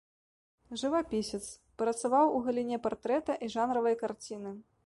[0.81, 1.41] Жывапісец,
[1.83, 4.51] працаваў у галіне партрэта і жанравай карціны.